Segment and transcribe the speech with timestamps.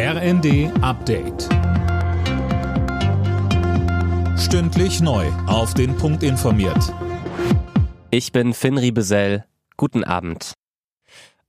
[0.00, 1.48] RND Update.
[4.38, 5.26] Stündlich neu.
[5.48, 6.94] Auf den Punkt informiert.
[8.12, 9.44] Ich bin Finn Riebesell.
[9.76, 10.52] Guten Abend.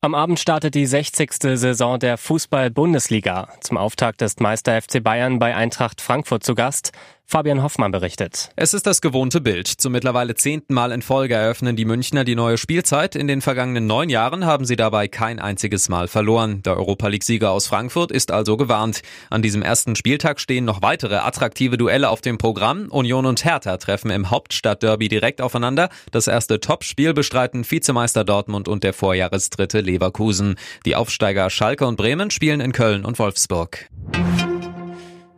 [0.01, 1.31] Am Abend startet die 60.
[1.59, 3.49] Saison der Fußball-Bundesliga.
[3.61, 6.91] Zum Auftakt ist Meister FC Bayern bei Eintracht Frankfurt zu Gast.
[7.31, 8.49] Fabian Hoffmann berichtet.
[8.55, 9.67] Es ist das gewohnte Bild.
[9.67, 13.15] Zum mittlerweile zehnten Mal in Folge eröffnen die Münchner die neue Spielzeit.
[13.15, 16.63] In den vergangenen neun Jahren haben sie dabei kein einziges Mal verloren.
[16.63, 19.03] Der Europa League-Sieger aus Frankfurt ist also gewarnt.
[19.29, 22.87] An diesem ersten Spieltag stehen noch weitere attraktive Duelle auf dem Programm.
[22.89, 25.89] Union und Hertha treffen im Hauptstadtderby direkt aufeinander.
[26.09, 30.55] Das erste Topspiel bestreiten Vizemeister Dortmund und der Vorjahresdritte Leverkusen.
[30.83, 33.87] Die Aufsteiger Schalke und Bremen spielen in Köln und Wolfsburg.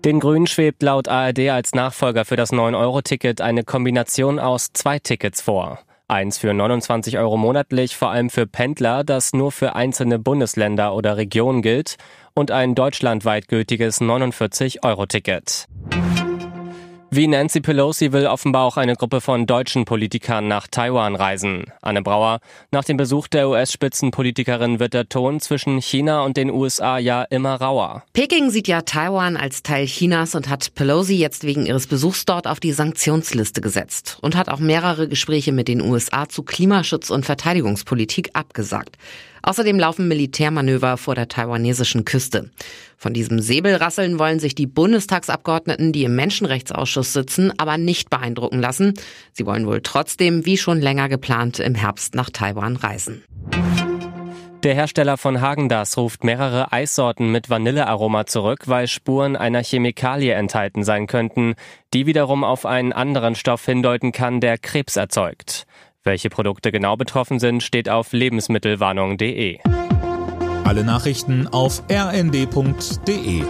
[0.04, 5.42] Den Grünen schwebt laut ARD als Nachfolger für das 9-Euro-Ticket eine Kombination aus zwei Tickets
[5.42, 5.80] vor.
[6.08, 11.18] Eins für 29 Euro monatlich, vor allem für Pendler, das nur für einzelne Bundesländer oder
[11.18, 11.98] Regionen gilt,
[12.34, 15.68] und ein deutschlandweit gültiges 49-Euro-Ticket.
[17.14, 21.66] Wie Nancy Pelosi will offenbar auch eine Gruppe von deutschen Politikern nach Taiwan reisen.
[21.82, 22.40] Anne Brauer,
[22.72, 27.56] nach dem Besuch der US-Spitzenpolitikerin wird der Ton zwischen China und den USA ja immer
[27.56, 28.04] rauer.
[28.14, 32.48] Peking sieht ja Taiwan als Teil Chinas und hat Pelosi jetzt wegen ihres Besuchs dort
[32.48, 37.26] auf die Sanktionsliste gesetzt und hat auch mehrere Gespräche mit den USA zu Klimaschutz und
[37.26, 38.96] Verteidigungspolitik abgesagt.
[39.44, 42.52] Außerdem laufen Militärmanöver vor der taiwanesischen Küste.
[42.98, 48.94] Von diesem Säbelrasseln wollen sich die Bundestagsabgeordneten, die im Menschenrechtsausschuss sitzen, aber nicht beeindrucken lassen.
[49.34, 53.24] Sie wollen wohl trotzdem, wie schon länger geplant, im Herbst nach Taiwan reisen.
[54.64, 60.84] Der Hersteller von Hagendas ruft mehrere Eissorten mit Vanillearoma zurück, weil Spuren einer Chemikalie enthalten
[60.84, 61.56] sein könnten,
[61.96, 65.61] die wiederum auf einen anderen Stoff hindeuten kann, der Krebs erzeugt.
[66.04, 69.60] Welche Produkte genau betroffen sind, steht auf lebensmittelwarnung.de.
[70.64, 73.44] Alle Nachrichten auf rnd.de